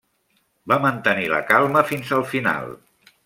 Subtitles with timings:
[0.71, 2.73] Va mantenir la calma fins al final.